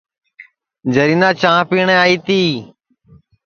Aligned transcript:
جرینا 0.93 1.29
چانٚھ 1.41 1.67
پِیٹؔیں 1.69 1.99
آئی 2.03 2.15
تی 2.25 2.41